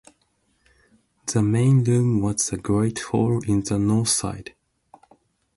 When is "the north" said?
3.61-4.09